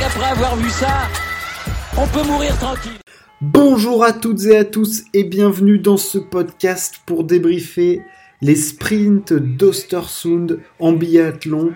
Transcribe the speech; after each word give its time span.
avoir 0.00 0.56
vu 0.56 0.70
ça, 0.70 1.08
on 1.98 2.06
peut 2.06 2.26
mourir 2.26 2.56
tranquille. 2.58 2.98
Bonjour 3.42 4.04
à 4.04 4.12
toutes 4.12 4.42
et 4.44 4.56
à 4.56 4.64
tous 4.64 5.04
et 5.12 5.24
bienvenue 5.24 5.78
dans 5.78 5.98
ce 5.98 6.16
podcast 6.16 7.00
pour 7.04 7.24
débriefer 7.24 8.00
les 8.40 8.56
sprints 8.56 9.34
d'Ostersund 9.34 10.60
en 10.78 10.92
biathlon. 10.92 11.72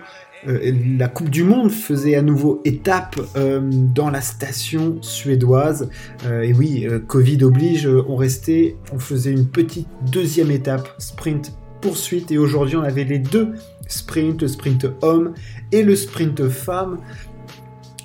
Euh, 0.47 0.71
la 0.97 1.07
Coupe 1.09 1.29
du 1.29 1.43
Monde 1.43 1.69
faisait 1.69 2.15
à 2.15 2.23
nouveau 2.23 2.61
étape 2.65 3.19
euh, 3.35 3.61
dans 3.61 4.09
la 4.09 4.21
station 4.21 4.97
suédoise. 5.01 5.89
Euh, 6.25 6.41
et 6.41 6.53
oui, 6.53 6.87
Covid 7.07 7.43
oblige, 7.43 7.87
on 7.87 8.15
restait, 8.15 8.77
on 8.91 8.99
faisait 8.99 9.31
une 9.31 9.47
petite 9.47 9.87
deuxième 10.11 10.49
étape, 10.49 10.89
sprint 10.97 11.53
poursuite. 11.81 12.31
Et 12.31 12.39
aujourd'hui, 12.39 12.77
on 12.77 12.83
avait 12.83 13.03
les 13.03 13.19
deux 13.19 13.53
sprints, 13.87 14.41
le 14.41 14.47
sprint 14.47 14.87
homme 15.01 15.33
et 15.71 15.83
le 15.83 15.95
sprint 15.95 16.49
femme 16.49 16.97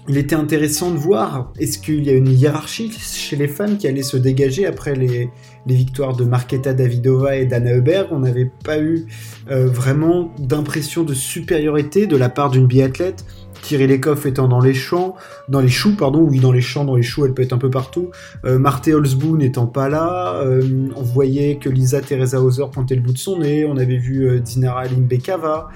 il 0.09 0.17
était 0.17 0.35
intéressant 0.35 0.91
de 0.91 0.97
voir 0.97 1.53
est-ce 1.59 1.79
qu'il 1.79 2.05
y 2.05 2.11
a 2.11 2.13
une 2.13 2.29
hiérarchie 2.29 2.91
chez 2.91 3.37
les 3.37 3.47
femmes 3.47 3.79
qui 3.79 3.87
allait 3.87 4.03
se 4.03 4.17
dégager 4.17 4.67
après 4.67 4.95
les, 4.95 5.31
victoires 5.65 6.17
de 6.17 6.25
Marketa 6.25 6.75
Davidova 6.75 7.37
et 7.37 7.47
d'Anna 7.47 7.75
Heuberg. 7.75 8.09
On 8.11 8.19
n'avait 8.19 8.51
pas 8.65 8.81
eu 8.81 9.07
euh, 9.49 9.69
vraiment 9.69 10.35
d'impression 10.39 11.05
de 11.05 11.15
supériorité 11.15 12.09
de 12.09 12.17
la 12.17 12.29
part 12.29 12.51
d'une 12.51 12.67
biathlète. 12.67 13.25
Thierry 13.63 13.87
Lecoff 13.87 14.27
étant 14.27 14.49
dans 14.49 14.61
les 14.61 14.75
champs, 14.75 15.15
dans 15.49 15.61
les 15.61 15.69
choux, 15.69 15.97
pardon, 15.97 16.21
oui, 16.21 16.41
dans 16.41 16.53
les 16.53 16.61
champs, 16.61 16.85
dans 16.85 16.97
les 16.97 17.03
choux, 17.03 17.25
elle 17.25 17.33
peut 17.33 17.43
être 17.43 17.53
un 17.53 17.59
peu 17.59 17.71
partout. 17.71 18.11
Euh, 18.45 18.59
Marthe 18.59 18.89
Holzboon 18.89 19.37
n'étant 19.37 19.67
pas 19.67 19.89
là, 19.89 20.35
euh, 20.45 20.89
on 20.97 21.03
voyait 21.03 21.57
que 21.57 21.69
Lisa 21.69 22.01
Teresa 22.01 22.41
Hauser 22.41 22.65
pointait 22.73 22.97
le 22.97 23.01
bout 23.01 23.13
de 23.13 23.19
son 23.19 23.39
nez, 23.39 23.65
on 23.65 23.77
avait 23.77 23.97
vu 23.97 24.29
euh, 24.29 24.41
Dinara 24.41 24.85
Limbekava, 24.85 25.69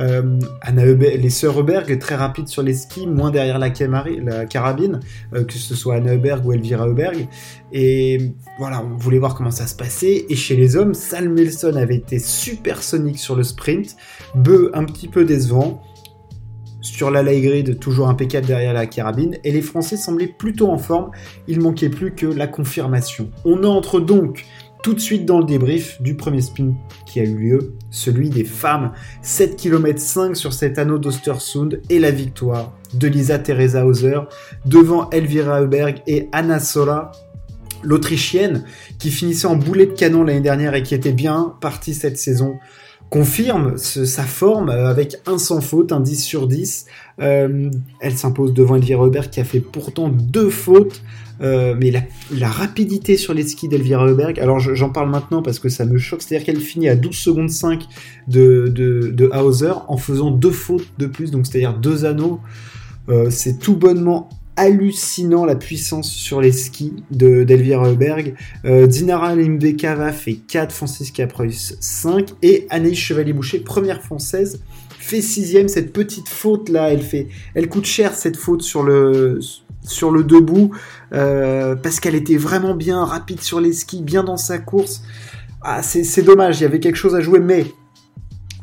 euh, 0.00 0.38
Anna 0.62 0.84
les 0.84 1.30
sœurs 1.30 1.60
Heuberg 1.60 1.98
très 1.98 2.14
rapides 2.14 2.48
sur 2.48 2.62
les 2.62 2.74
skis, 2.74 3.06
moins 3.06 3.30
derrière 3.30 3.58
la, 3.58 3.68
la 3.68 4.46
carabine, 4.46 5.00
que 5.32 5.52
ce 5.52 5.74
soit 5.74 5.96
Anna 5.96 6.14
Heuberg 6.14 6.44
ou 6.44 6.52
Elvira 6.52 6.88
Heuberg. 6.88 7.28
Et 7.72 8.32
voilà, 8.58 8.82
on 8.82 8.96
voulait 8.96 9.18
voir 9.18 9.34
comment 9.34 9.50
ça 9.50 9.66
se 9.66 9.74
passait. 9.74 10.26
Et 10.28 10.36
chez 10.36 10.56
les 10.56 10.76
hommes, 10.76 10.94
Sal 10.94 11.28
Melson 11.28 11.74
avait 11.76 11.96
été 11.96 12.18
supersonique 12.18 13.18
sur 13.18 13.36
le 13.36 13.42
sprint, 13.42 13.96
Beu 14.34 14.70
un 14.74 14.84
petit 14.84 15.08
peu 15.08 15.24
décevant 15.24 15.82
sur 16.84 17.10
la 17.10 17.22
light 17.22 17.42
grid, 17.42 17.78
toujours 17.78 18.08
impeccable 18.08 18.46
derrière 18.46 18.74
la 18.74 18.86
carabine, 18.86 19.38
et 19.42 19.50
les 19.50 19.62
Français 19.62 19.96
semblaient 19.96 20.28
plutôt 20.28 20.70
en 20.70 20.78
forme, 20.78 21.10
il 21.48 21.60
manquait 21.60 21.88
plus 21.88 22.14
que 22.14 22.26
la 22.26 22.46
confirmation. 22.46 23.30
On 23.44 23.64
entre 23.64 24.00
donc 24.00 24.44
tout 24.82 24.92
de 24.92 25.00
suite 25.00 25.24
dans 25.24 25.38
le 25.38 25.46
débrief 25.46 26.00
du 26.02 26.14
premier 26.14 26.42
spin 26.42 26.74
qui 27.06 27.18
a 27.18 27.24
eu 27.24 27.34
lieu, 27.34 27.74
celui 27.90 28.28
des 28.28 28.44
femmes, 28.44 28.92
7 29.22 29.56
km 29.56 29.98
5 29.98 30.36
sur 30.36 30.52
cet 30.52 30.78
anneau 30.78 30.98
d'Ostersund 30.98 31.80
et 31.88 31.98
la 31.98 32.10
victoire 32.10 32.74
de 32.92 33.08
Lisa 33.08 33.38
Teresa 33.38 33.86
Hauser 33.86 34.20
devant 34.66 35.08
Elvira 35.08 35.62
Heuberg 35.62 36.02
et 36.06 36.28
Anna 36.32 36.60
Sola, 36.60 37.12
l'Autrichienne 37.82 38.64
qui 38.98 39.10
finissait 39.10 39.46
en 39.46 39.56
boulet 39.56 39.86
de 39.86 39.92
canon 39.92 40.22
l'année 40.22 40.42
dernière 40.42 40.74
et 40.74 40.82
qui 40.82 40.94
était 40.94 41.12
bien 41.12 41.54
partie 41.62 41.94
cette 41.94 42.18
saison 42.18 42.58
confirme 43.10 43.76
sa 43.76 44.24
forme 44.24 44.70
euh, 44.70 44.88
avec 44.88 45.16
un 45.26 45.38
sans 45.38 45.60
faute, 45.60 45.92
un 45.92 46.00
10 46.00 46.22
sur 46.22 46.46
10. 46.48 46.86
Euh, 47.20 47.70
elle 48.00 48.16
s'impose 48.16 48.52
devant 48.52 48.76
Elvira 48.76 49.04
Heuberg 49.04 49.30
qui 49.30 49.40
a 49.40 49.44
fait 49.44 49.60
pourtant 49.60 50.08
deux 50.08 50.50
fautes. 50.50 51.02
Euh, 51.40 51.74
mais 51.78 51.90
la, 51.90 52.48
rapidité 52.48 53.16
sur 53.16 53.34
les 53.34 53.44
skis 53.46 53.66
d'Elvira 53.66 54.06
Heuberg, 54.06 54.38
alors 54.38 54.60
j'en 54.60 54.90
parle 54.90 55.10
maintenant 55.10 55.42
parce 55.42 55.58
que 55.58 55.68
ça 55.68 55.84
me 55.84 55.98
choque, 55.98 56.22
c'est-à-dire 56.22 56.46
qu'elle 56.46 56.60
finit 56.60 56.88
à 56.88 56.94
12 56.94 57.14
secondes 57.14 57.50
5 57.50 57.84
de, 58.28 58.68
de, 58.68 59.30
Hauser 59.32 59.72
en 59.88 59.96
faisant 59.96 60.30
deux 60.30 60.52
fautes 60.52 60.86
de 60.98 61.06
plus, 61.06 61.32
donc 61.32 61.44
c'est-à-dire 61.46 61.74
deux 61.74 62.04
anneaux. 62.04 62.40
c'est 63.30 63.58
tout 63.58 63.74
bonnement 63.74 64.28
hallucinant 64.56 65.44
la 65.44 65.56
puissance 65.56 66.10
sur 66.10 66.40
les 66.40 66.52
skis 66.52 66.92
de 67.10 67.44
d'Elvira 67.44 67.88
Heuberg. 67.88 68.34
Euh, 68.64 68.86
Dinara 68.86 69.34
Limbekava 69.34 70.12
fait 70.12 70.34
4, 70.34 70.72
Francisca 70.72 71.26
Preuss 71.26 71.76
5 71.80 72.30
et 72.42 72.66
Anaïs 72.70 72.98
Chevalier-Boucher, 72.98 73.60
première 73.60 74.02
française, 74.02 74.62
fait 74.98 75.20
sixième. 75.20 75.68
Cette 75.68 75.92
petite 75.92 76.28
faute 76.28 76.68
là, 76.68 76.92
elle 76.92 77.02
fait, 77.02 77.28
elle 77.54 77.68
coûte 77.68 77.86
cher 77.86 78.14
cette 78.14 78.36
faute 78.36 78.62
sur 78.62 78.82
le 78.82 79.40
sur 79.82 80.10
le 80.10 80.24
debout 80.24 80.70
euh, 81.12 81.76
parce 81.76 82.00
qu'elle 82.00 82.14
était 82.14 82.38
vraiment 82.38 82.74
bien 82.74 83.04
rapide 83.04 83.42
sur 83.42 83.60
les 83.60 83.72
skis, 83.72 84.02
bien 84.02 84.24
dans 84.24 84.38
sa 84.38 84.58
course. 84.58 85.02
Ah, 85.62 85.82
c'est 85.82 86.22
dommage, 86.22 86.60
il 86.60 86.64
y 86.64 86.66
avait 86.66 86.80
quelque 86.80 86.96
chose 86.96 87.14
à 87.14 87.20
jouer, 87.20 87.40
mais 87.40 87.64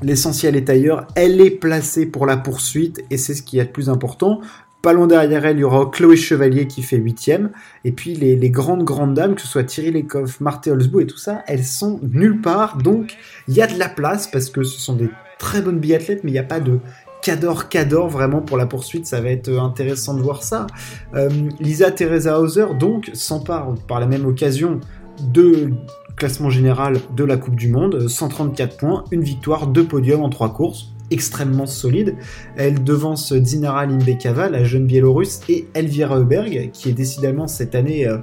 L'essentiel 0.04 0.56
est 0.56 0.70
ailleurs, 0.70 1.06
elle 1.16 1.40
est 1.42 1.52
placée 1.52 2.08
pour 2.08 2.26
la 2.26 2.36
poursuite 2.36 3.04
et 3.12 3.18
c'est 3.18 3.36
ce 3.36 3.44
qui 3.44 3.60
est 3.60 3.66
le 3.66 3.72
plus 3.72 3.88
important. 3.88 4.42
Pas 4.82 4.94
loin 4.94 5.08
derrière 5.08 5.46
elle, 5.46 5.58
il 5.58 5.62
y 5.62 5.64
aura 5.64 5.90
Chloé 5.92 6.16
Chevalier 6.16 6.68
qui 6.68 6.82
fait 6.82 6.98
huitième. 6.98 7.52
Et 7.86 7.92
puis 7.92 8.16
les, 8.16 8.50
grandes, 8.50 8.84
grandes 8.84 9.14
dames, 9.14 9.36
que 9.36 9.42
ce 9.42 9.48
soit 9.48 9.64
Thierry 9.64 9.92
Lecoff, 9.92 10.42
Marthe 10.42 10.68
Holzbou 10.68 11.02
et 11.02 11.08
tout 11.08 11.18
ça, 11.18 11.44
elles 11.48 11.64
sont 11.64 12.00
nulle 12.02 12.42
part. 12.42 12.78
Donc 12.78 13.16
il 13.48 13.54
y 13.54 13.62
a 13.62 13.68
de 13.68 13.78
la 13.78 13.90
place 13.90 14.28
parce 14.28 14.50
que 14.50 14.64
ce 14.64 14.80
sont 14.80 14.96
des 14.96 15.10
très 15.38 15.62
bonnes 15.62 15.80
biathlètes, 15.80 16.24
mais 16.24 16.32
il 16.32 16.34
n'y 16.34 16.40
a 16.40 16.44
pas 16.44 16.60
de 16.60 16.80
cador 17.22 17.70
cador 17.70 18.10
vraiment 18.10 18.42
pour 18.42 18.58
la 18.58 18.66
poursuite. 18.66 19.06
Ça 19.06 19.22
va 19.22 19.30
être 19.30 19.50
intéressant 19.50 20.16
de 20.16 20.22
voir 20.22 20.42
ça. 20.42 20.66
Euh, 21.14 21.30
Lisa 21.60 21.92
Teresa 21.92 22.40
Hauser, 22.40 22.74
donc, 22.80 23.12
s'empare 23.14 23.76
par 23.88 24.00
la 24.00 24.08
même 24.08 24.26
occasion 24.26 24.80
de 25.20 25.72
classement 26.16 26.50
général 26.50 26.98
de 27.16 27.24
la 27.24 27.38
Coupe 27.38 27.56
du 27.56 27.68
Monde, 27.68 28.08
134 28.08 28.78
points, 28.78 29.04
une 29.12 29.24
victoire, 29.24 29.68
deux 29.68 29.86
podiums 29.86 30.22
en 30.22 30.30
trois 30.30 30.54
courses 30.54 30.91
extrêmement 31.12 31.68
solide. 31.68 32.16
Elle 32.56 32.84
devance 32.84 33.34
Dinara 33.34 33.86
Limbekava, 33.86 34.50
la 34.50 34.64
jeune 34.64 34.88
biélorusse, 34.88 35.42
et 35.50 35.68
Elvira 35.74 36.18
Heuberg, 36.18 36.72
qui 36.74 36.90
est 36.90 36.94
décidément 36.94 37.48
cette 37.48 37.76
année 37.76 38.08
euh, 38.08 38.18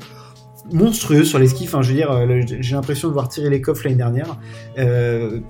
monstrueuse 0.73 1.29
sur 1.29 1.39
les 1.39 1.49
skis. 1.49 1.65
Enfin, 1.67 1.83
je 1.83 1.91
veux 1.91 1.97
dire, 1.97 2.11
euh, 2.11 2.41
j'ai 2.61 2.75
l'impression 2.75 3.09
de 3.09 3.13
voir 3.13 3.29
tirer 3.29 3.51
les 3.51 3.61
coffres 3.61 3.83
l'année 3.85 3.97
dernière. 3.97 4.39
Euh, 4.79 5.41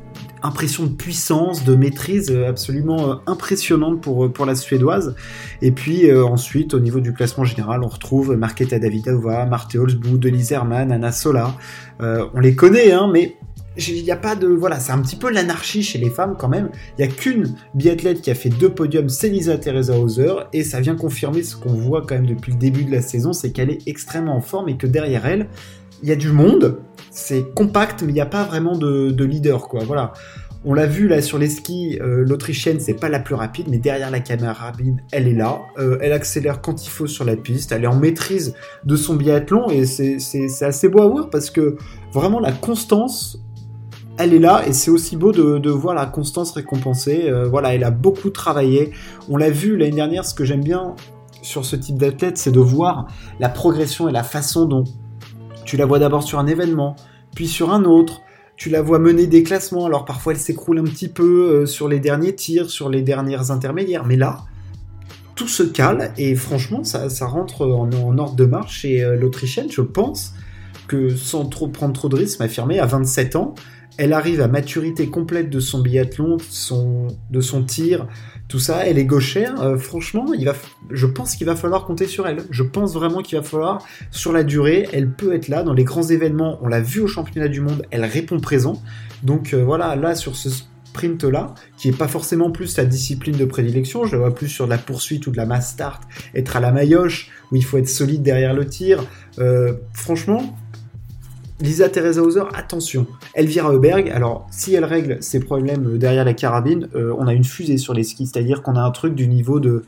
impression 0.43 0.85
de 0.85 0.91
puissance, 0.91 1.65
de 1.65 1.75
maîtrise 1.75 2.31
absolument 2.31 3.21
impressionnante 3.27 4.01
pour, 4.01 4.33
pour 4.33 4.47
la 4.47 4.55
Suédoise. 4.55 5.17
Et 5.63 5.73
puis 5.73 6.13
ensuite, 6.13 6.75
au 6.75 6.79
niveau 6.79 7.01
du 7.01 7.13
classement 7.13 7.43
général, 7.43 7.83
on 7.83 7.89
retrouve 7.89 8.37
Marketa 8.37 8.79
Davidova, 8.79 9.47
Marte 9.47 9.75
Holzbou, 9.75 10.17
Denise 10.17 10.53
Herman, 10.53 10.93
Anna 10.93 11.11
Sola. 11.11 11.57
on 11.99 12.39
les 12.39 12.55
connaît, 12.55 12.93
hein, 12.93 13.11
mais 13.13 13.37
il 13.77 14.03
n'y 14.03 14.11
a 14.11 14.17
pas 14.17 14.35
de 14.35 14.49
voilà, 14.49 14.81
c'est 14.81 14.93
un 14.93 15.01
petit 15.01 15.17
peu 15.17 15.31
l'anarchie 15.31 15.83
chez 15.83 15.99
les 15.99 16.11
femmes 16.11 16.37
quand 16.39 16.49
même. 16.49 16.71
Il 16.99 17.05
y 17.05 17.09
a 17.09 17.11
qu'une 17.11 17.55
biathlète 17.75 18.21
qui 18.21 18.31
a 18.31 18.35
fait 18.35 18.49
deux 18.49 18.71
podiums, 18.71 19.09
c'est 19.09 19.29
Lisa 19.29 19.57
Teresa 19.59 19.97
Hauser, 19.97 20.35
et 20.53 20.65
ça 20.65 20.81
vient 20.81 20.97
confirmer 20.97 21.43
ce 21.43 21.57
qu'on 21.57 21.75
voit 21.75 22.03
quand 22.03 22.17
même 22.17 22.27
depuis 22.27 22.53
le 22.53 22.59
début 22.59 22.85
de 22.85 22.91
la 22.91 23.03
saison, 23.03 23.33
c'est 23.33 23.53
qu'elle 23.53 23.71
est 23.71 23.87
extrêmement 23.87 24.37
en 24.37 24.41
forme 24.41 24.69
et 24.69 24.77
que 24.77 24.87
derrière 24.87 25.27
elle, 25.27 25.49
il 26.03 26.09
y 26.09 26.13
a 26.13 26.17
du 26.17 26.33
monde. 26.33 26.79
C'est 27.11 27.55
compact, 27.55 28.03
mais 28.03 28.11
il 28.11 28.15
n'y 28.15 28.21
a 28.21 28.27
pas 28.27 28.45
vraiment 28.45 28.77
de, 28.77 29.25
leader 29.25 29.69
quoi. 29.69 29.85
Voilà. 29.85 30.13
On 30.65 30.75
l'a 30.75 30.87
vu 30.87 31.07
là 31.07 31.23
sur 31.23 31.39
les 31.39 31.49
skis, 31.49 31.99
euh, 32.01 32.25
l'Autrichienne 32.27 32.81
c'est 32.81 32.95
pas 32.95 33.09
la 33.09 33.21
plus 33.21 33.37
rapide, 33.37 33.67
mais 33.71 33.79
derrière 33.79 34.11
la 34.11 34.19
carabine, 34.19 35.01
elle 35.13 35.29
est 35.29 35.35
là. 35.35 35.61
Euh, 35.79 35.99
elle 36.01 36.13
accélère 36.13 36.61
quand 36.61 36.85
il 36.85 36.91
faut 36.91 37.07
sur 37.07 37.25
la 37.25 37.37
piste. 37.37 37.71
Elle 37.71 37.85
est 37.85 37.89
en 37.89 37.97
maîtrise 37.97 38.55
de 38.85 38.97
son 38.97 39.15
biathlon 39.15 39.69
et 39.71 39.87
c'est 39.87 40.63
assez 40.63 40.89
beau 40.89 41.01
à 41.01 41.07
voir 41.07 41.31
parce 41.31 41.51
que 41.51 41.77
vraiment 42.13 42.41
la 42.41 42.53
constance 42.53 43.39
elle 44.19 44.35
est 44.35 44.39
là 44.39 44.67
et 44.67 44.73
c'est 44.73 44.91
aussi 44.91 45.17
beau 45.17 45.33
de, 45.33 45.71
voir 45.71 45.95
la 45.95 46.07
constance 46.07 46.53
récompensée. 46.53 47.31
Euh, 47.31 47.49
voilà, 47.49 47.75
elle 47.75 47.85
a 47.85 47.91
beaucoup 47.91 48.31
travaillé. 48.31 48.93
On 49.29 49.37
l'a 49.37 49.51
vu 49.51 49.77
l'année 49.77 49.93
dernière, 49.93 50.25
ce 50.25 50.35
que 50.35 50.45
j'aime 50.45 50.63
bien 50.63 50.97
sur 51.41 51.65
ce 51.65 51.77
type 51.77 51.97
d'athlète, 51.97 52.37
c'est 52.37 52.51
de 52.51 52.61
voir 52.61 53.07
la 53.39 53.49
progression 53.49 54.09
et 54.09 54.13
la 54.13 54.25
façon 54.25 54.67
dont 54.67 54.85
tu 55.65 55.77
la 55.77 55.87
vois 55.87 55.99
d'abord 55.99 56.23
sur 56.23 56.39
un 56.39 56.47
événement, 56.47 56.97
puis 57.35 57.47
sur 57.47 57.73
un 57.73 57.85
autre. 57.85 58.23
Tu 58.57 58.71
la 58.71 58.83
vois 58.83 58.99
mener 58.99 59.29
des 59.29 59.45
classements, 59.45 59.87
alors 59.87 60.05
parfois 60.05 60.33
elle 60.33 60.39
s'écroule 60.41 60.81
un 60.81 60.85
petit 60.85 61.07
peu 61.07 61.63
euh, 61.63 61.67
sur 61.67 61.87
les 61.89 62.01
derniers 62.01 62.35
tirs, 62.35 62.71
sur 62.71 62.89
les 62.89 63.03
dernières 63.03 63.53
intermédiaires, 63.53 64.05
mais 64.05 64.17
là, 64.17 64.47
tout 65.37 65.47
se 65.47 65.63
cale 65.63 66.13
et 66.19 66.35
franchement, 66.35 66.83
ça, 66.83 67.09
rentre 67.27 67.65
en, 67.65 68.19
ordre 68.19 68.35
de 68.35 68.45
marche. 68.45 68.85
Et 68.85 69.05
euh, 69.05 69.15
l'Autrichienne, 69.15 69.71
je 69.71 69.83
pense 69.83 70.35
que 70.89 71.15
sans 71.15 71.45
trop 71.45 71.69
prendre 71.69 71.93
trop 71.93 72.09
de 72.09 72.17
risques, 72.17 72.41
affirmé 72.41 72.81
à 72.81 72.87
27 72.87 73.37
ans, 73.37 73.55
elle 73.99 74.13
arrive 74.13 74.41
à 74.41 74.49
maturité 74.49 75.09
complète 75.09 75.51
de 75.51 75.59
son 75.61 75.81
biathlon, 75.81 76.37
de 76.39 77.41
son 77.41 77.63
tir, 77.65 78.07
tout 78.47 78.61
ça. 78.61 78.87
Elle 78.87 78.97
est 78.97 79.05
gauchère. 79.05 79.61
Euh, 79.61 79.77
franchement, 79.77 80.27
il 80.39 80.45
va, 80.45 80.55
je 80.91 81.07
pense 81.07 81.35
qu'il 81.35 81.47
va 81.47 81.57
falloir 81.57 81.85
compter 81.85 82.07
sur 82.07 82.27
elle. 82.27 82.45
Je 82.51 82.63
pense 82.63 82.95
vraiment 82.95 83.23
qu'il 83.23 83.37
va 83.37 83.45
falloir, 83.45 83.85
sur 84.13 84.33
la 84.33 84.45
durée, 84.45 84.89
elle 84.93 85.11
peut 85.11 85.35
être 85.35 85.49
là 85.49 85.65
dans 85.65 85.75
les 85.75 85.85
grands 85.85 86.05
événements. 86.05 86.59
On 86.63 86.69
l'a 86.69 86.81
vu 86.81 87.01
au 87.01 87.09
championnat 87.09 87.49
du 87.49 87.61
monde, 87.61 87.87
elle 87.91 88.05
répond 88.05 88.39
présent. 88.39 88.81
Donc 89.25 89.53
euh, 89.53 89.65
voilà, 89.65 89.97
là 89.97 90.15
sur 90.15 90.37
ce 90.37 90.49
sprint 90.49 91.25
là, 91.25 91.55
qui 91.77 91.89
est 91.89 91.97
pas 91.97 92.09
forcément 92.09 92.51
plus 92.51 92.69
sa 92.69 92.85
discipline 92.85 93.37
de 93.37 93.45
prédilection, 93.45 94.05
je 94.05 94.13
la 94.13 94.19
vois 94.19 94.35
plus 94.35 94.49
sur 94.49 94.65
de 94.65 94.71
la 94.71 94.79
poursuite 94.79 95.27
ou 95.27 95.31
de 95.31 95.37
la 95.37 95.45
mass 95.45 95.73
start, 95.73 96.03
être 96.35 96.57
à 96.57 96.61
la 96.61 96.73
maillotche, 96.73 97.31
où 97.51 97.57
il 97.57 97.65
faut 97.65 97.79
être 97.79 97.89
solide 97.89 98.23
derrière 98.23 98.55
le 98.55 98.67
tir. 98.67 99.05
Euh, 99.39 99.75
franchement, 99.93 100.57
Lisa 101.61 101.89
Teresa 101.89 102.23
Hauser, 102.23 102.45
attention. 102.55 103.07
Elvira 103.35 103.73
Heuberg, 103.73 104.11
alors 104.11 104.47
si 104.51 104.75
elle 104.75 104.85
règle 104.85 105.23
ses 105.23 105.41
problèmes 105.41 105.99
derrière 105.99 106.25
la 106.25 106.35
carabine, 106.35 106.89
euh, 106.95 107.15
on 107.19 107.27
a 107.27 107.35
une 107.35 107.45
fusée 107.45 107.79
sur 107.79 107.95
les 107.95 108.05
skis, 108.05 108.27
c'est-à-dire 108.27 108.63
qu'on 108.63 108.77
a 108.77 108.81
un 108.81 108.91
truc 108.91 109.15
du 109.15 109.27
niveau 109.27 109.59
de 109.59 109.85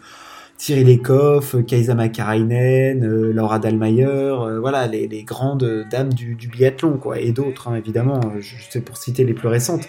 Thierry 0.58 0.84
Lecoff, 0.84 1.56
Kaisa 1.66 1.94
Makarainen, 1.94 3.30
Laura 3.30 3.58
Dalmayer, 3.58 4.58
voilà 4.60 4.86
les, 4.86 5.22
grandes 5.22 5.86
dames 5.90 6.12
du, 6.12 6.34
biathlon 6.34 6.98
quoi, 6.98 7.18
et 7.18 7.32
d'autres 7.32 7.68
hein, 7.68 7.76
évidemment, 7.76 8.20
je 8.40 8.56
sais 8.68 8.80
pour 8.80 8.98
citer 8.98 9.24
les 9.24 9.32
plus 9.32 9.48
récentes. 9.48 9.88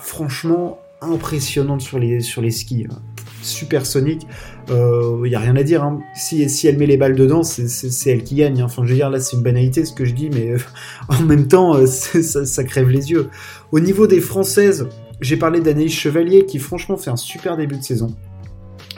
franchement 0.00 0.80
impressionnante 1.00 1.80
sur 1.80 1.98
les 1.98 2.20
sur 2.20 2.42
les 2.42 2.50
skis, 2.50 2.86
hein. 2.90 2.96
Super 3.42 3.86
sonique 3.86 4.26
il 4.68 4.74
euh, 4.74 5.28
n'y 5.28 5.34
a 5.34 5.40
rien 5.40 5.56
à 5.56 5.62
dire. 5.62 5.82
Hein. 5.82 6.00
Si, 6.14 6.66
elle 6.66 6.78
met 6.78 6.86
les 6.86 6.96
balles 6.96 7.16
dedans, 7.16 7.42
c'est 7.42 8.10
elle 8.10 8.22
qui 8.22 8.36
gagne. 8.36 8.62
Enfin, 8.62 8.82
je 8.84 8.90
veux 8.90 8.96
dire, 8.96 9.10
là, 9.10 9.20
c'est 9.20 9.36
une 9.36 9.42
banalité 9.42 9.84
ce 9.84 9.92
que 9.92 10.04
je 10.04 10.14
dis, 10.14 10.30
mais 10.30 10.50
euh, 10.50 10.58
en 11.08 11.22
même 11.22 11.48
temps, 11.48 11.74
euh, 11.74 11.86
ça, 11.86 12.44
ça, 12.44 12.64
crève 12.64 12.88
les 12.88 13.10
yeux. 13.10 13.28
Au 13.72 13.80
niveau 13.80 14.06
des 14.06 14.20
Françaises, 14.20 14.88
j'ai 15.20 15.36
parlé 15.36 15.60
d'Anaïs 15.60 15.92
Chevalier 15.92 16.46
qui, 16.46 16.58
franchement, 16.58 16.96
fait 16.96 17.10
un 17.10 17.16
super 17.16 17.56
début 17.56 17.76
de 17.76 17.82
saison. 17.82 18.14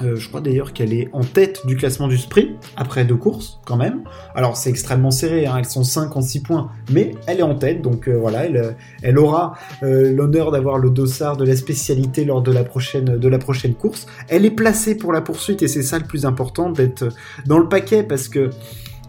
Euh, 0.02 0.16
je 0.16 0.28
crois 0.28 0.40
d'ailleurs 0.40 0.72
qu'elle 0.72 0.92
est 0.92 1.08
en 1.12 1.22
tête 1.22 1.66
du 1.66 1.76
classement 1.76 2.08
du 2.08 2.18
sprint, 2.18 2.50
après 2.76 3.04
deux 3.04 3.16
courses 3.16 3.60
quand 3.64 3.76
même. 3.76 4.02
Alors 4.34 4.56
c'est 4.56 4.70
extrêmement 4.70 5.10
serré, 5.10 5.46
hein, 5.46 5.56
elles 5.58 5.64
sont 5.66 5.84
5 5.84 6.16
en 6.16 6.20
6 6.20 6.40
points, 6.40 6.70
mais 6.90 7.12
elle 7.26 7.38
est 7.38 7.44
en 7.44 7.54
tête, 7.54 7.82
donc 7.82 8.08
euh, 8.08 8.16
voilà, 8.16 8.44
elle, 8.44 8.56
euh, 8.56 9.16
aura 9.16 9.54
l'honneur 9.82 10.50
d'avoir 10.50 10.78
le 10.78 10.90
dossard 10.90 11.36
de 11.36 11.44
la 11.44 11.56
spécialité 11.56 12.24
lors 12.24 12.42
de 12.42 12.50
la, 12.50 12.64
prochaine, 12.64 13.04
de 13.04 13.28
la 13.28 13.38
prochaine 13.38 13.74
course. 13.74 14.06
Elle 14.28 14.44
est 14.44 14.50
placée 14.50 14.96
pour 14.96 15.12
la 15.12 15.20
poursuite 15.20 15.62
et 15.62 15.68
c'est 15.68 15.82
ça 15.82 15.98
le 15.98 16.04
plus 16.04 16.26
important, 16.26 16.70
d'être 16.70 17.08
dans 17.46 17.58
le 17.58 17.68
paquet 17.68 18.02
parce 18.02 18.28
que 18.28 18.50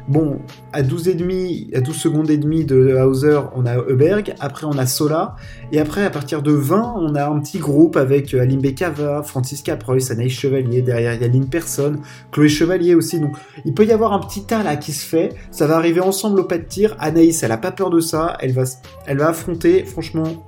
Bon, 0.07 0.39
à 0.71 0.83
12 0.83 1.07
et 1.07 1.13
demi, 1.15 1.67
à 1.73 1.81
12 1.81 1.95
secondes 1.95 2.29
et 2.29 2.37
demie 2.37 2.63
de 2.63 2.95
Hauser, 2.95 3.39
on 3.55 3.65
a 3.65 3.77
Heuberg, 3.77 4.35
après 4.39 4.67
on 4.67 4.77
a 4.77 4.85
Sola, 4.85 5.35
et 5.71 5.79
après 5.79 6.05
à 6.05 6.11
partir 6.11 6.43
de 6.43 6.51
20, 6.51 6.93
on 6.99 7.15
a 7.15 7.25
un 7.25 7.39
petit 7.39 7.57
groupe 7.57 7.97
avec 7.97 8.35
euh, 8.35 8.41
Alim 8.41 8.61
Bekava, 8.61 9.23
Francisca 9.23 9.75
Preuss, 9.75 10.11
Anaïs 10.11 10.31
Chevalier, 10.31 10.83
derrière 10.83 11.15
il 11.15 11.21
y 11.21 11.23
a 11.23 11.27
Lynn 11.27 11.49
Person, 11.49 11.95
Chloé 12.31 12.49
Chevalier 12.49 12.93
aussi, 12.93 13.19
donc 13.19 13.35
il 13.65 13.73
peut 13.73 13.85
y 13.85 13.91
avoir 13.91 14.13
un 14.13 14.19
petit 14.19 14.45
tas 14.45 14.61
là 14.61 14.75
qui 14.75 14.91
se 14.91 15.07
fait, 15.07 15.29
ça 15.49 15.65
va 15.65 15.75
arriver 15.75 16.01
ensemble 16.01 16.39
au 16.39 16.43
pas 16.43 16.59
de 16.59 16.65
tir, 16.65 16.95
Anaïs 16.99 17.41
elle 17.41 17.51
a 17.51 17.57
pas 17.57 17.71
peur 17.71 17.89
de 17.89 17.99
ça, 17.99 18.37
elle 18.41 18.53
va, 18.53 18.63
elle 19.07 19.17
va 19.17 19.29
affronter, 19.29 19.85
franchement, 19.85 20.45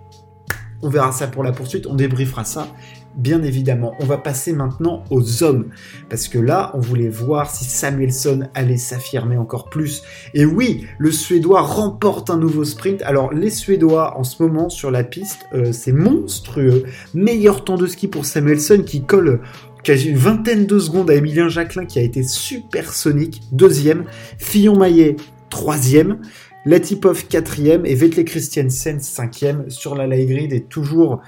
on 0.83 0.89
verra 0.89 1.11
ça 1.11 1.25
pour 1.25 1.43
la 1.43 1.51
poursuite, 1.51 1.87
on 1.87 1.95
débriefera 1.95 2.45
ça 2.45 2.67
bien 3.15 3.43
évidemment. 3.43 3.93
On 3.99 4.05
va 4.05 4.17
passer 4.17 4.53
maintenant 4.53 5.03
aux 5.09 5.43
hommes, 5.43 5.67
parce 6.09 6.27
que 6.27 6.37
là, 6.37 6.71
on 6.73 6.79
voulait 6.79 7.09
voir 7.09 7.49
si 7.49 7.65
Samuelson 7.65 8.47
allait 8.53 8.77
s'affirmer 8.77 9.37
encore 9.37 9.69
plus. 9.69 10.03
Et 10.33 10.45
oui, 10.45 10.85
le 10.97 11.11
Suédois 11.11 11.61
remporte 11.61 12.29
un 12.29 12.37
nouveau 12.37 12.63
sprint. 12.63 13.01
Alors, 13.03 13.33
les 13.33 13.49
Suédois, 13.49 14.17
en 14.17 14.23
ce 14.23 14.41
moment, 14.41 14.69
sur 14.69 14.91
la 14.91 15.03
piste, 15.03 15.45
euh, 15.53 15.71
c'est 15.71 15.91
monstrueux. 15.91 16.83
Meilleur 17.13 17.63
temps 17.63 17.77
de 17.77 17.87
ski 17.87 18.07
pour 18.07 18.25
Samuelson 18.25 18.83
qui 18.85 19.03
colle 19.03 19.41
quasi 19.83 20.09
une 20.09 20.17
vingtaine 20.17 20.65
de 20.65 20.79
secondes 20.79 21.09
à 21.09 21.15
Emilien 21.15 21.47
Jacquelin 21.47 21.85
qui 21.85 21.99
a 21.99 22.01
été 22.01 22.23
supersonique, 22.23 23.41
deuxième. 23.51 24.05
Fillon-Maillet, 24.37 25.15
troisième. 25.49 26.19
Latipov 26.65 27.27
quatrième 27.27 27.85
et 27.85 27.95
Vettel 27.95 28.25
Christiansen 28.25 28.99
cinquième 28.99 29.69
sur 29.69 29.95
la 29.95 30.05
light 30.05 30.27
grid 30.27 30.51
et 30.51 30.63
toujours 30.63 31.21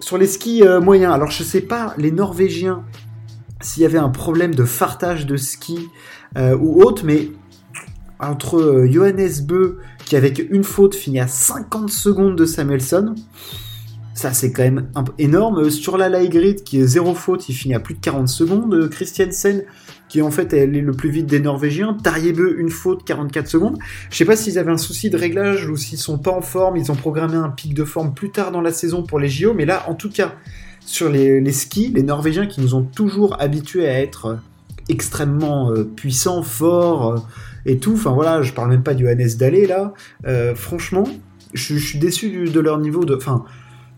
sur 0.00 0.18
les 0.18 0.26
skis 0.26 0.62
euh, 0.62 0.80
moyens, 0.80 1.12
alors 1.12 1.30
je 1.30 1.42
sais 1.42 1.60
pas, 1.60 1.94
les 1.98 2.10
Norvégiens, 2.10 2.84
s'il 3.60 3.82
y 3.82 3.86
avait 3.86 3.98
un 3.98 4.10
problème 4.10 4.54
de 4.54 4.64
fartage 4.64 5.26
de 5.26 5.36
ski 5.36 5.88
euh, 6.36 6.56
ou 6.56 6.82
autre, 6.82 7.04
mais 7.04 7.30
entre 8.20 8.58
euh, 8.58 8.90
Johannes 8.90 9.42
Beu, 9.42 9.78
qui 10.04 10.16
avec 10.16 10.44
une 10.50 10.64
faute 10.64 10.94
finit 10.94 11.20
à 11.20 11.26
50 11.26 11.90
secondes 11.90 12.36
de 12.36 12.44
Samuelson, 12.44 13.14
ça 14.14 14.32
c'est 14.32 14.52
quand 14.52 14.62
même 14.62 14.88
énorme. 15.18 15.70
Sur 15.70 15.98
la 15.98 16.24
grid, 16.26 16.62
qui 16.62 16.80
est 16.80 16.86
zéro 16.86 17.14
faute, 17.14 17.48
il 17.48 17.54
finit 17.54 17.74
à 17.74 17.80
plus 17.80 17.94
de 17.94 18.00
40 18.00 18.28
secondes. 18.28 18.88
Christiansen, 18.88 19.64
qui 20.08 20.22
en 20.22 20.30
fait 20.30 20.52
elle 20.52 20.76
est 20.76 20.80
le 20.80 20.92
plus 20.92 21.10
vite 21.10 21.26
des 21.26 21.40
Norvégiens. 21.40 21.96
Tariebeu, 22.02 22.58
une 22.60 22.70
faute, 22.70 23.04
44 23.04 23.48
secondes. 23.48 23.78
Je 24.10 24.16
sais 24.16 24.24
pas 24.24 24.36
s'ils 24.36 24.58
avaient 24.58 24.72
un 24.72 24.78
souci 24.78 25.10
de 25.10 25.16
réglage 25.16 25.68
ou 25.68 25.76
s'ils 25.76 25.98
sont 25.98 26.18
pas 26.18 26.30
en 26.30 26.40
forme. 26.40 26.76
Ils 26.76 26.92
ont 26.92 26.96
programmé 26.96 27.34
un 27.34 27.50
pic 27.50 27.74
de 27.74 27.84
forme 27.84 28.14
plus 28.14 28.30
tard 28.30 28.52
dans 28.52 28.60
la 28.60 28.72
saison 28.72 29.02
pour 29.02 29.18
les 29.18 29.28
JO, 29.28 29.52
mais 29.52 29.64
là, 29.64 29.84
en 29.88 29.94
tout 29.94 30.10
cas, 30.10 30.34
sur 30.86 31.08
les, 31.08 31.52
skis, 31.52 31.88
les 31.88 32.02
Norvégiens 32.02 32.46
qui 32.46 32.60
nous 32.60 32.74
ont 32.74 32.82
toujours 32.82 33.40
habitués 33.40 33.88
à 33.88 34.00
être 34.00 34.26
euh, 34.26 34.36
extrêmement 34.88 35.70
euh, 35.70 35.84
puissants, 35.84 36.42
forts 36.42 37.12
euh, 37.12 37.18
et 37.66 37.78
tout. 37.78 37.94
Enfin 37.94 38.12
voilà, 38.12 38.42
je 38.42 38.52
parle 38.52 38.70
même 38.70 38.82
pas 38.82 38.94
du 38.94 39.08
Hannes 39.08 39.26
Dallé 39.38 39.66
là. 39.66 39.94
franchement, 40.54 41.04
je, 41.54 41.74
je, 41.74 41.86
suis 41.86 41.98
déçu 41.98 42.30
de 42.30 42.60
leur 42.60 42.78
niveau 42.78 43.04
de. 43.04 43.16
Enfin, 43.16 43.44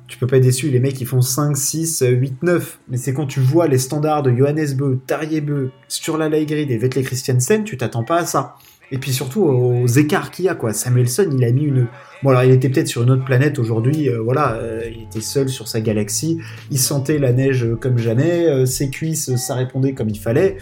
tu 0.09 0.19
peux 0.19 0.27
pas 0.27 0.37
être 0.37 0.43
déçu, 0.43 0.71
les 0.71 0.81
mecs 0.81 1.01
ils 1.01 1.07
font 1.07 1.21
5, 1.21 1.57
6, 1.57 2.05
8, 2.07 2.43
9. 2.43 2.79
Mais 2.89 2.97
c'est 2.97 3.13
quand 3.13 3.27
tu 3.27 3.41
vois 3.41 3.67
les 3.67 3.79
standards 3.79 4.23
de 4.23 4.35
Johannes 4.35 4.75
Beu, 4.75 5.01
Beu, 5.43 5.71
sur 5.89 6.17
la 6.17 6.29
Grid 6.29 6.71
et 6.71 6.79
Vettel 6.79 7.05
Christiansen, 7.05 7.65
tu 7.65 7.77
t'attends 7.77 8.05
pas 8.05 8.19
à 8.19 8.27
ça. 8.27 8.57
Et 8.93 8.99
puis 8.99 9.13
surtout 9.13 9.43
aux 9.43 9.87
écarts 9.87 10.31
qu'il 10.31 10.45
y 10.45 10.49
a, 10.49 10.55
quoi. 10.55 10.73
Samuelson, 10.73 11.29
il 11.37 11.45
a 11.45 11.51
mis 11.51 11.65
une. 11.65 11.89
Bon, 12.23 12.31
alors 12.31 12.45
il 12.45 12.53
était 12.53 12.69
peut-être 12.69 12.87
sur 12.87 13.03
une 13.03 13.11
autre 13.11 13.25
planète 13.25 13.59
aujourd'hui, 13.59 14.09
euh, 14.09 14.21
voilà, 14.21 14.55
euh, 14.55 14.83
il 14.91 15.03
était 15.03 15.21
seul 15.21 15.49
sur 15.49 15.69
sa 15.69 15.81
galaxie, 15.81 16.39
il 16.71 16.79
sentait 16.79 17.19
la 17.19 17.33
neige 17.33 17.67
comme 17.81 17.99
jamais, 17.99 18.47
euh, 18.47 18.65
ses 18.65 18.89
cuisses, 18.89 19.35
ça 19.37 19.55
répondait 19.55 19.93
comme 19.93 20.09
il 20.09 20.19
fallait. 20.19 20.57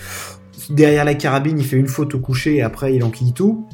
Derrière 0.71 1.05
la 1.05 1.15
carabine, 1.15 1.59
il 1.59 1.65
fait 1.65 1.77
une 1.77 1.87
faute 1.87 2.15
au 2.15 2.19
coucher 2.19 2.57
et 2.57 2.63
après 2.63 2.95
il 2.95 3.05
enquille 3.05 3.35
tout. 3.35 3.67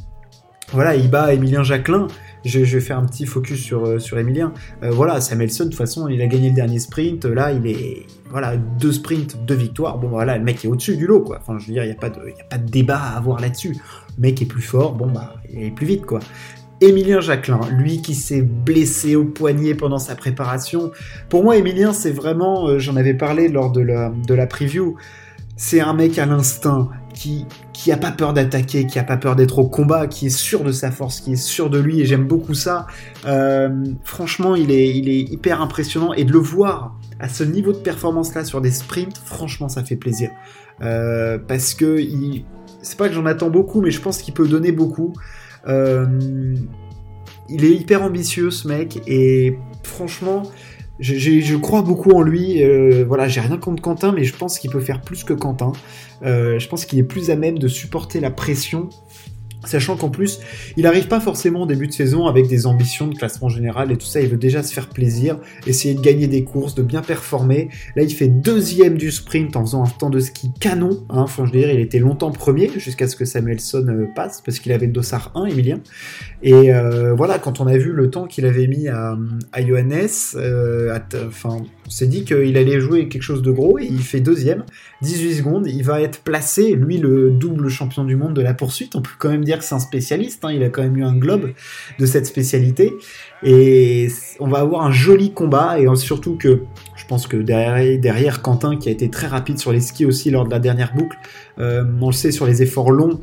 Voilà, 0.72 0.94
il 0.94 1.08
bat 1.08 1.32
Emilien 1.32 1.62
Jacquelin 1.62 2.08
je, 2.44 2.58
vais 2.60 2.80
faire 2.80 2.98
un 2.98 3.06
petit 3.06 3.26
focus 3.26 3.60
sur, 3.62 3.84
euh, 3.84 3.98
sur 3.98 4.18
Emilien. 4.18 4.52
Euh, 4.82 4.90
voilà, 4.90 5.20
Samuelson, 5.20 5.64
de 5.64 5.68
toute 5.70 5.78
façon, 5.78 6.08
il 6.08 6.20
a 6.22 6.26
gagné 6.26 6.48
le 6.48 6.54
dernier 6.54 6.78
sprint. 6.78 7.24
Là, 7.24 7.52
il 7.52 7.66
est. 7.66 8.06
Voilà, 8.30 8.56
deux 8.56 8.92
sprints, 8.92 9.44
deux 9.44 9.54
victoires. 9.54 9.98
Bon, 9.98 10.08
voilà, 10.08 10.38
le 10.38 10.44
mec 10.44 10.64
est 10.64 10.68
au-dessus 10.68 10.96
du 10.96 11.06
lot, 11.06 11.20
quoi. 11.20 11.38
Enfin, 11.40 11.58
je 11.58 11.66
veux 11.66 11.72
dire, 11.72 11.84
il 11.84 11.88
n'y 11.88 11.96
a, 11.96 11.98
pas 11.98 12.10
de, 12.10 12.20
a 12.20 12.44
pas 12.48 12.58
de 12.58 12.70
débat 12.70 12.98
à 12.98 13.16
avoir 13.16 13.40
là-dessus. 13.40 13.76
Le 14.16 14.22
mec 14.22 14.40
est 14.40 14.46
plus 14.46 14.62
fort, 14.62 14.94
bon, 14.94 15.10
bah, 15.10 15.34
il 15.52 15.64
est 15.64 15.70
plus 15.70 15.86
vite, 15.86 16.06
quoi. 16.06 16.20
Emilien 16.80 17.20
Jacquelin, 17.20 17.60
lui 17.72 18.00
qui 18.00 18.14
s'est 18.14 18.40
blessé 18.40 19.14
au 19.14 19.24
poignet 19.24 19.74
pendant 19.74 19.98
sa 19.98 20.14
préparation. 20.14 20.92
Pour 21.28 21.44
moi, 21.44 21.56
Emilien, 21.58 21.92
c'est 21.92 22.10
vraiment, 22.10 22.68
euh, 22.68 22.78
j'en 22.78 22.96
avais 22.96 23.12
parlé 23.12 23.48
lors 23.48 23.70
de 23.70 23.82
la, 23.82 24.10
de 24.26 24.34
la 24.34 24.46
preview, 24.46 24.96
c'est 25.56 25.80
un 25.80 25.92
mec 25.92 26.18
à 26.18 26.24
l'instinct 26.24 26.88
qui 27.14 27.46
qui 27.72 27.92
a 27.92 27.96
pas 27.96 28.10
peur 28.10 28.32
d'attaquer, 28.34 28.86
qui 28.86 28.98
a 28.98 29.04
pas 29.04 29.16
peur 29.16 29.36
d'être 29.36 29.58
au 29.58 29.68
combat, 29.68 30.06
qui 30.06 30.26
est 30.26 30.36
sûr 30.36 30.64
de 30.64 30.72
sa 30.72 30.90
force, 30.90 31.20
qui 31.20 31.32
est 31.32 31.42
sûr 31.42 31.70
de 31.70 31.78
lui, 31.78 32.00
et 32.00 32.04
j'aime 32.04 32.26
beaucoup 32.26 32.54
ça. 32.54 32.86
Euh, 33.26 33.68
franchement, 34.04 34.54
il 34.54 34.70
est, 34.70 34.94
il 34.94 35.08
est 35.08 35.20
hyper 35.20 35.62
impressionnant, 35.62 36.12
et 36.12 36.24
de 36.24 36.32
le 36.32 36.38
voir 36.38 36.98
à 37.18 37.28
ce 37.28 37.42
niveau 37.42 37.72
de 37.72 37.78
performance-là 37.78 38.44
sur 38.44 38.60
des 38.60 38.70
sprints, 38.70 39.16
franchement, 39.24 39.68
ça 39.68 39.82
fait 39.82 39.96
plaisir. 39.96 40.30
Euh, 40.82 41.38
parce 41.38 41.74
que 41.74 41.98
il... 41.98 42.44
c'est 42.82 42.98
pas 42.98 43.08
que 43.08 43.14
j'en 43.14 43.26
attends 43.26 43.50
beaucoup, 43.50 43.80
mais 43.80 43.90
je 43.90 44.00
pense 44.00 44.18
qu'il 44.18 44.34
peut 44.34 44.48
donner 44.48 44.72
beaucoup. 44.72 45.14
Euh, 45.66 46.06
il 47.48 47.64
est 47.64 47.74
hyper 47.74 48.02
ambitieux, 48.02 48.50
ce 48.50 48.68
mec, 48.68 49.00
et 49.06 49.58
franchement, 49.82 50.42
je, 51.00 51.56
crois 51.56 51.82
beaucoup 51.82 52.10
en 52.10 52.22
lui. 52.22 52.62
Euh, 52.62 53.04
voilà, 53.06 53.28
j'ai 53.28 53.40
rien 53.40 53.56
contre 53.56 53.82
Quentin, 53.82 54.12
mais 54.12 54.24
je 54.24 54.36
pense 54.36 54.58
qu'il 54.58 54.70
peut 54.70 54.80
faire 54.80 55.00
plus 55.00 55.24
que 55.24 55.32
Quentin. 55.32 55.72
Euh, 56.22 56.58
je 56.58 56.68
pense 56.68 56.84
qu'il 56.84 56.98
est 56.98 57.04
plus 57.04 57.30
à 57.30 57.36
même 57.36 57.58
de 57.58 57.68
supporter 57.68 58.20
la 58.20 58.30
pression 58.30 58.90
Sachant 59.64 59.96
qu'en 59.96 60.08
plus, 60.08 60.40
il 60.76 60.84
n'arrive 60.84 61.06
pas 61.06 61.20
forcément 61.20 61.62
au 61.62 61.66
début 61.66 61.86
de 61.86 61.92
saison 61.92 62.26
avec 62.26 62.48
des 62.48 62.66
ambitions 62.66 63.06
de 63.06 63.14
classement 63.14 63.48
général 63.48 63.92
et 63.92 63.96
tout 63.96 64.06
ça, 64.06 64.20
il 64.20 64.28
veut 64.28 64.38
déjà 64.38 64.62
se 64.62 64.72
faire 64.72 64.88
plaisir, 64.88 65.38
essayer 65.66 65.94
de 65.94 66.00
gagner 66.00 66.28
des 66.28 66.44
courses, 66.44 66.74
de 66.74 66.82
bien 66.82 67.02
performer. 67.02 67.68
Là, 67.94 68.02
il 68.02 68.10
fait 68.10 68.28
deuxième 68.28 68.96
du 68.96 69.10
sprint 69.10 69.56
en 69.56 69.64
faisant 69.64 69.84
un 69.84 69.88
temps 69.88 70.10
de 70.10 70.20
ski 70.20 70.50
canon. 70.60 71.04
Enfin, 71.08 71.44
je 71.44 71.52
veux 71.52 71.58
dire, 71.58 71.70
il 71.70 71.80
était 71.80 71.98
longtemps 71.98 72.30
premier 72.30 72.70
jusqu'à 72.78 73.06
ce 73.06 73.16
que 73.16 73.24
Samuelson 73.24 73.86
euh, 73.88 74.06
passe, 74.14 74.40
parce 74.40 74.58
qu'il 74.60 74.72
avait 74.72 74.86
le 74.86 74.92
dossard 74.92 75.32
1, 75.34 75.46
Emilien. 75.46 75.80
Et 76.42 76.72
euh, 76.72 77.12
voilà, 77.14 77.38
quand 77.38 77.60
on 77.60 77.66
a 77.66 77.76
vu 77.76 77.92
le 77.92 78.10
temps 78.10 78.26
qu'il 78.26 78.46
avait 78.46 78.66
mis 78.66 78.88
à, 78.88 79.18
à 79.52 79.66
Johannes, 79.66 80.08
euh, 80.36 80.98
enfin, 81.26 81.58
on 81.86 81.90
s'est 81.90 82.06
dit 82.06 82.24
qu'il 82.24 82.56
allait 82.56 82.80
jouer 82.80 83.08
quelque 83.08 83.22
chose 83.22 83.42
de 83.42 83.50
gros 83.50 83.78
et 83.78 83.84
il 83.84 84.02
fait 84.02 84.20
deuxième, 84.20 84.64
18 85.02 85.34
secondes, 85.34 85.66
il 85.66 85.82
va 85.82 86.00
être 86.00 86.20
placé, 86.22 86.72
lui 86.72 86.98
le 86.98 87.30
double 87.30 87.68
champion 87.68 88.04
du 88.04 88.16
monde 88.16 88.34
de 88.34 88.42
la 88.42 88.54
poursuite, 88.54 88.94
on 88.94 89.02
peut 89.02 89.10
quand 89.18 89.28
même 89.28 89.44
dire 89.44 89.49
que 89.58 89.64
c'est 89.64 89.74
un 89.74 89.80
spécialiste, 89.80 90.44
hein. 90.44 90.52
il 90.52 90.62
a 90.62 90.68
quand 90.68 90.82
même 90.82 90.96
eu 90.96 91.04
un 91.04 91.14
globe 91.14 91.52
de 91.98 92.06
cette 92.06 92.26
spécialité 92.26 92.92
et 93.42 94.08
on 94.38 94.48
va 94.48 94.58
avoir 94.58 94.84
un 94.84 94.92
joli 94.92 95.32
combat 95.32 95.78
et 95.80 95.86
surtout 95.96 96.36
que 96.36 96.62
je 96.96 97.06
pense 97.06 97.26
que 97.26 97.36
derrière, 97.36 97.98
derrière 97.98 98.42
Quentin 98.42 98.76
qui 98.76 98.88
a 98.88 98.92
été 98.92 99.08
très 99.10 99.26
rapide 99.26 99.58
sur 99.58 99.72
les 99.72 99.80
skis 99.80 100.04
aussi 100.04 100.30
lors 100.30 100.44
de 100.44 100.50
la 100.50 100.58
dernière 100.58 100.94
boucle, 100.94 101.16
euh, 101.58 101.84
on 102.00 102.06
le 102.08 102.12
sait 102.12 102.32
sur 102.32 102.46
les 102.46 102.62
efforts 102.62 102.90
longs, 102.90 103.20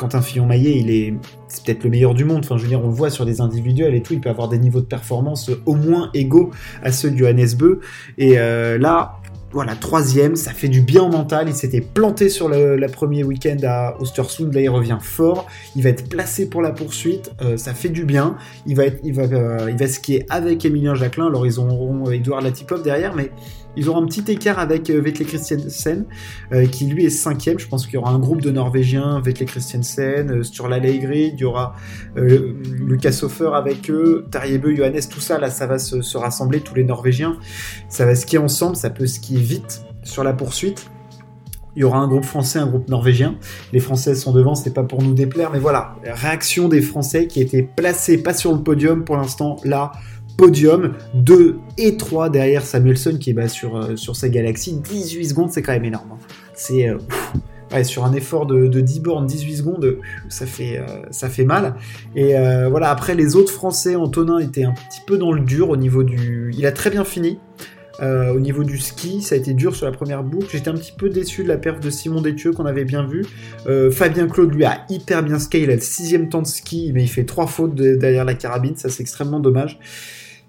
Quentin 0.00 0.22
Fillon-Maillet, 0.22 0.78
il 0.78 0.90
est, 0.90 1.14
c'est 1.46 1.62
peut-être 1.62 1.84
le 1.84 1.90
meilleur 1.90 2.14
du 2.14 2.24
monde. 2.24 2.40
Enfin, 2.42 2.56
je 2.56 2.62
veux 2.62 2.68
dire, 2.68 2.82
on 2.82 2.88
le 2.88 2.94
voit 2.94 3.10
sur 3.10 3.26
des 3.26 3.42
individuels 3.42 3.94
et 3.94 4.00
tout, 4.00 4.14
il 4.14 4.20
peut 4.20 4.30
avoir 4.30 4.48
des 4.48 4.58
niveaux 4.58 4.80
de 4.80 4.86
performance 4.86 5.50
au 5.66 5.74
moins 5.74 6.08
égaux 6.14 6.50
à 6.82 6.90
ceux 6.90 7.10
du 7.10 7.26
Hannes 7.26 7.46
Beu. 7.58 7.80
Et 8.16 8.38
euh, 8.38 8.78
là, 8.78 9.19
voilà, 9.52 9.74
troisième, 9.74 10.36
ça 10.36 10.52
fait 10.52 10.68
du 10.68 10.80
bien 10.80 11.02
au 11.02 11.08
mental. 11.08 11.48
Il 11.48 11.54
s'était 11.54 11.80
planté 11.80 12.28
sur 12.28 12.48
le, 12.48 12.86
premier 12.86 13.24
week-end 13.24 13.56
à 13.64 13.96
Ostersund, 14.00 14.54
là 14.54 14.60
il 14.60 14.68
revient 14.68 14.98
fort. 15.00 15.46
Il 15.74 15.82
va 15.82 15.90
être 15.90 16.08
placé 16.08 16.48
pour 16.48 16.62
la 16.62 16.70
poursuite, 16.70 17.32
euh, 17.42 17.56
ça 17.56 17.74
fait 17.74 17.88
du 17.88 18.04
bien. 18.04 18.36
Il 18.66 18.76
va, 18.76 18.84
être, 18.86 19.00
euh, 19.04 19.86
skier 19.88 20.24
avec 20.28 20.64
Emilien 20.64 20.94
Jacquelin. 20.94 21.26
Alors 21.26 21.46
ils 21.46 21.58
auront 21.58 22.10
Edouard 22.10 22.42
Latipov 22.42 22.82
derrière, 22.82 23.14
mais 23.14 23.30
Ils 23.76 23.88
auront 23.88 24.02
un 24.02 24.06
petit 24.06 24.30
écart 24.30 24.58
avec 24.58 24.90
euh, 24.90 25.00
Vetle 25.00 25.24
Christiansen, 25.24 26.04
euh, 26.52 26.66
qui 26.66 26.86
lui 26.86 27.04
est 27.04 27.10
cinquième. 27.10 27.58
Je 27.58 27.68
pense 27.68 27.86
qu'il 27.86 27.94
y 27.94 27.98
aura 27.98 28.10
un 28.10 28.18
groupe 28.18 28.40
de 28.40 28.50
Norvégiens, 28.50 29.20
Vetle 29.20 29.44
Christiansen, 29.44 30.30
euh, 30.30 30.42
sur 30.42 30.68
la 30.68 30.80
Grid, 30.80 31.34
il 31.36 31.40
y 31.40 31.44
aura 31.44 31.74
Lucas 32.16 33.20
Hofer 33.22 33.50
avec 33.54 33.90
eux, 33.90 34.26
Tariebe, 34.30 34.74
Johannes, 34.74 35.00
tout 35.10 35.20
ça, 35.20 35.38
là, 35.38 35.50
ça 35.50 35.66
va 35.66 35.78
se, 35.78 36.02
se, 36.02 36.16
rassembler, 36.16 36.60
tous 36.60 36.74
les 36.74 36.84
Norvégiens. 36.84 37.36
Ça 37.88 38.06
va 38.06 38.14
skier 38.14 38.38
ensemble, 38.38 38.76
ça 38.76 38.90
peut 38.90 39.06
skier 39.06 39.38
vite 39.38 39.82
sur 40.02 40.24
la 40.24 40.32
poursuite. 40.32 40.90
Il 41.76 41.80
y 41.80 41.84
aura 41.84 41.98
un 41.98 42.08
groupe 42.08 42.24
français, 42.24 42.58
un 42.58 42.66
groupe 42.66 42.88
norvégien. 42.88 43.36
Les 43.72 43.78
Français 43.78 44.14
sont 44.14 44.32
devant, 44.32 44.54
c'est 44.54 44.74
pas 44.74 44.82
pour 44.82 45.02
nous 45.02 45.14
déplaire, 45.14 45.50
mais 45.52 45.60
voilà, 45.60 45.94
réaction 46.02 46.68
des 46.68 46.82
Français 46.82 47.26
qui 47.26 47.40
étaient 47.40 47.62
placés 47.62 48.22
pas 48.22 48.34
sur 48.34 48.52
le 48.52 48.62
podium 48.62 49.04
pour 49.04 49.16
l'instant, 49.16 49.56
là, 49.64 49.92
podium, 50.40 50.94
2 51.12 51.58
et 51.76 51.98
3 51.98 52.30
derrière 52.30 52.64
Samuelson 52.64 53.18
qui 53.20 53.30
est 53.30 53.32
bah, 53.34 53.46
sur, 53.46 53.76
euh, 53.76 53.96
sur 53.96 54.16
sa 54.16 54.30
galaxie. 54.30 54.72
18 54.72 55.26
secondes, 55.26 55.50
c'est 55.50 55.60
quand 55.60 55.72
même 55.72 55.84
énorme. 55.84 56.12
Hein. 56.12 56.18
C'est. 56.54 56.88
Euh, 56.88 56.96
sur 57.84 58.04
un 58.04 58.12
effort 58.14 58.46
de, 58.46 58.66
de 58.66 58.80
10 58.80 59.00
bornes, 59.00 59.26
18 59.26 59.56
secondes, 59.58 59.98
ça 60.28 60.44
fait, 60.44 60.78
euh, 60.78 61.02
ça 61.12 61.28
fait 61.28 61.44
mal. 61.44 61.76
Et 62.16 62.34
voilà, 62.68 62.90
après 62.90 63.14
les 63.14 63.36
autres 63.36 63.52
Français, 63.52 63.94
Antonin 63.94 64.40
était 64.40 64.64
un 64.64 64.72
petit 64.72 65.00
peu 65.06 65.16
dans 65.18 65.30
le 65.30 65.40
dur 65.40 65.68
au 65.70 65.76
niveau 65.76 66.02
du. 66.02 66.52
Il 66.58 66.66
a 66.66 66.72
très 66.72 66.90
bien 66.90 67.04
fini. 67.04 67.38
Au 68.00 68.40
niveau 68.40 68.64
du 68.64 68.78
ski, 68.78 69.20
ça 69.20 69.34
a 69.34 69.38
été 69.38 69.52
dur 69.52 69.76
sur 69.76 69.86
la 69.86 69.92
première 69.92 70.24
boucle. 70.24 70.46
J'étais 70.50 70.70
un 70.70 70.74
petit 70.74 70.90
peu 70.90 71.10
déçu 71.10 71.44
de 71.44 71.48
la 71.48 71.58
perf 71.58 71.78
de 71.80 71.90
Simon 71.90 72.22
Détieux 72.22 72.50
qu'on 72.50 72.64
avait 72.64 72.86
bien 72.86 73.06
vu. 73.06 73.24
Fabien 73.92 74.26
Claude, 74.26 74.52
lui, 74.52 74.64
a 74.64 74.84
hyper 74.88 75.22
bien 75.22 75.38
ski. 75.38 75.60
Il 75.60 75.70
a 75.70 75.74
le 75.74 75.80
sixième 75.80 76.28
temps 76.28 76.42
de 76.42 76.48
ski, 76.48 76.90
mais 76.92 77.04
il 77.04 77.08
fait 77.08 77.24
trois 77.24 77.46
fautes 77.46 77.76
de, 77.76 77.94
derrière 77.94 78.24
la 78.24 78.34
carabine. 78.34 78.74
Ça, 78.74 78.88
c'est 78.88 79.02
extrêmement 79.02 79.38
dommage. 79.38 79.78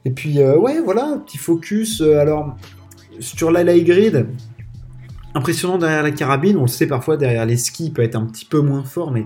Et 0.05 0.12
puis, 0.12 0.39
euh, 0.39 0.58
ouais, 0.58 0.79
voilà, 0.79 1.22
petit 1.25 1.38
focus. 1.38 2.01
Euh, 2.01 2.20
alors, 2.20 2.55
sur 3.20 3.51
la 3.51 3.63
light 3.63 3.86
grid, 3.86 4.27
impressionnant 5.36 5.77
derrière 5.77 6.03
la 6.03 6.12
carabine. 6.12 6.58
On 6.58 6.63
le 6.63 6.67
sait 6.67 6.88
parfois, 6.88 7.17
derrière 7.17 7.46
les 7.46 7.58
skis, 7.58 7.86
il 7.86 7.93
peut 7.93 8.01
être 8.01 8.15
un 8.15 8.25
petit 8.25 8.46
peu 8.46 8.62
moins 8.62 8.84
fort, 8.84 9.12
mais 9.12 9.25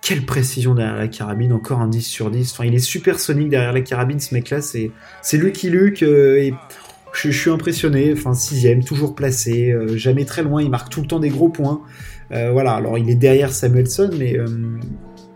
quelle 0.00 0.24
précision 0.24 0.74
derrière 0.74 0.96
la 0.96 1.08
carabine, 1.08 1.52
encore 1.52 1.80
un 1.80 1.88
10 1.88 2.02
sur 2.02 2.30
10. 2.30 2.52
Enfin, 2.52 2.64
il 2.64 2.74
est 2.74 2.78
super 2.78 3.18
sonique 3.20 3.48
derrière 3.48 3.72
la 3.72 3.80
carabine, 3.80 4.20
ce 4.20 4.34
mec-là. 4.34 4.62
C'est, 4.62 4.90
c'est 5.22 5.36
Lucky 5.36 5.70
Luke. 5.70 6.02
Euh, 6.02 6.36
et 6.36 6.54
je, 7.12 7.30
suis 7.30 7.50
impressionné. 7.50 8.12
Enfin, 8.12 8.34
sixième, 8.34 8.82
toujours 8.82 9.14
placé, 9.14 9.74
jamais 9.94 10.24
très 10.24 10.42
loin. 10.42 10.62
Il 10.62 10.70
marque 10.70 10.90
tout 10.90 11.00
le 11.00 11.06
temps 11.06 11.20
des 11.20 11.28
gros 11.30 11.48
points. 11.48 11.80
Voilà, 12.30 12.72
alors 12.72 12.98
il 12.98 13.08
est 13.08 13.14
derrière 13.14 13.52
Samuelson, 13.52 14.10
mais 14.18 14.36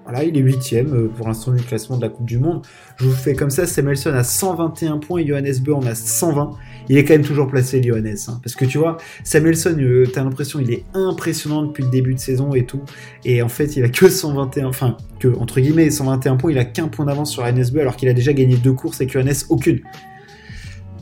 voilà, 0.08 0.24
il 0.24 0.38
est 0.38 0.40
huitième 0.40 0.94
euh, 0.94 1.08
pour 1.14 1.28
l'instant 1.28 1.52
du 1.52 1.62
classement 1.62 1.98
de 1.98 2.02
la 2.02 2.08
Coupe 2.08 2.24
du 2.24 2.38
Monde. 2.38 2.62
Je 2.96 3.04
vous 3.04 3.14
fais 3.14 3.34
comme 3.34 3.50
ça, 3.50 3.66
Samuelson 3.66 4.14
a 4.14 4.24
121 4.24 4.96
points 4.96 5.20
et 5.20 5.26
Johannes 5.26 5.58
Beu 5.60 5.74
en 5.74 5.84
a 5.84 5.94
120. 5.94 6.52
Il 6.88 6.96
est 6.96 7.04
quand 7.04 7.12
même 7.12 7.26
toujours 7.26 7.46
placé, 7.46 7.82
Johannes. 7.82 8.16
Hein, 8.26 8.40
parce 8.42 8.56
que 8.56 8.64
tu 8.64 8.78
vois, 8.78 8.96
Samuelson, 9.22 9.76
euh, 9.78 10.06
t'as 10.10 10.24
l'impression 10.24 10.60
il 10.60 10.72
est 10.72 10.84
impressionnant 10.94 11.62
depuis 11.62 11.82
le 11.82 11.90
début 11.90 12.14
de 12.14 12.20
saison 12.20 12.54
et 12.54 12.64
tout. 12.64 12.80
Et 13.26 13.42
en 13.42 13.50
fait, 13.50 13.76
il 13.76 13.84
a 13.84 13.90
que 13.90 14.08
121, 14.08 14.68
enfin, 14.68 14.96
que, 15.18 15.28
entre 15.28 15.60
guillemets, 15.60 15.90
121 15.90 16.36
points, 16.36 16.52
il 16.52 16.58
a 16.58 16.64
qu'un 16.64 16.88
point 16.88 17.04
d'avance 17.04 17.30
sur 17.30 17.42
Johannes 17.42 17.66
alors 17.78 17.96
qu'il 17.96 18.08
a 18.08 18.14
déjà 18.14 18.32
gagné 18.32 18.56
deux 18.56 18.72
courses 18.72 19.02
et 19.02 19.08
Johannes 19.08 19.34
aucune. 19.50 19.80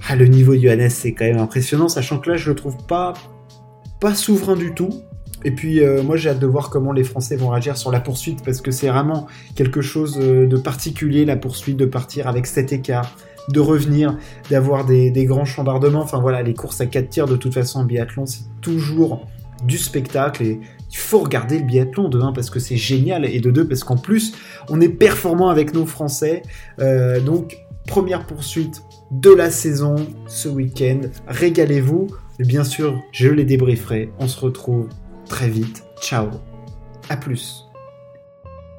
Ah, 0.09 0.17
le 0.17 0.27
niveau 0.27 0.57
de 0.57 0.63
Johannes, 0.63 0.91
c'est 0.91 1.13
quand 1.13 1.27
même 1.27 1.39
impressionnant, 1.39 1.89
sachant 1.89 2.19
que 2.19 2.31
là, 2.31 2.37
je 2.37 2.51
le 2.51 2.57
trouve 2.57 2.77
pas, 2.89 3.13
pas 4.01 4.17
souverain 4.17 4.57
du 4.57 4.75
tout. 4.75 4.91
Et 5.47 5.53
puis 5.53 5.81
euh, 5.81 6.03
moi 6.03 6.17
j'ai 6.17 6.31
hâte 6.31 6.41
de 6.41 6.47
voir 6.47 6.71
comment 6.71 6.91
les 6.91 7.05
Français 7.05 7.37
vont 7.37 7.50
réagir 7.50 7.76
sur 7.76 7.93
la 7.93 8.00
poursuite 8.00 8.43
parce 8.45 8.61
que 8.61 8.73
c'est 8.73 8.88
vraiment 8.88 9.29
quelque 9.55 9.81
chose 9.81 10.19
euh, 10.21 10.45
de 10.45 10.57
particulier 10.57 11.25
la 11.25 11.37
poursuite, 11.37 11.76
de 11.76 11.87
partir 11.87 12.26
avec 12.26 12.47
cet 12.47 12.73
écart, 12.73 13.17
de 13.49 13.61
revenir, 13.61 14.19
d'avoir 14.50 14.85
des, 14.85 15.12
grands 15.25 15.45
chambardements. 15.45 16.03
Enfin 16.03 16.19
voilà, 16.19 16.43
les 16.43 16.53
courses 16.53 16.81
à 16.81 16.87
4 16.87 17.09
tirs 17.09 17.26
de 17.29 17.37
toute 17.37 17.55
façon 17.55 17.79
en 17.79 17.85
biathlon 17.85 18.26
c'est 18.26 18.43
toujours 18.61 19.25
du 19.62 19.79
spectacle 19.79 20.43
et 20.43 20.59
il 20.91 20.97
faut 20.97 21.21
regarder 21.21 21.61
le 21.61 21.65
biathlon 21.65 22.09
de 22.09 22.21
1 22.21 22.33
parce 22.33 22.50
que 22.50 22.59
c'est 22.59 22.76
génial 22.76 23.25
et 23.25 23.38
de 23.38 23.53
2 23.53 23.69
parce 23.69 23.85
qu'en 23.85 23.97
plus 23.97 24.35
on 24.69 24.81
est 24.81 24.88
performant 24.88 25.49
avec 25.49 25.75
nos 25.75 25.87
Français. 25.87 26.43
Euh, 26.81 27.21
donc 27.21 27.57
première 27.87 28.26
poursuite 28.26 28.83
de 29.12 29.31
la 29.31 29.50
saison 29.50 29.95
ce 30.26 30.49
week-end. 30.49 31.03
Régalez-vous. 31.29 32.09
Bien 32.41 32.65
sûr, 32.65 33.00
je 33.12 33.29
les 33.29 33.45
débrieferai. 33.45 34.11
On 34.19 34.26
se 34.26 34.41
retrouve 34.41 34.88
très 35.28 35.49
vite. 35.49 35.85
Ciao. 36.00 36.30
À 37.09 37.16
plus. 37.16 37.65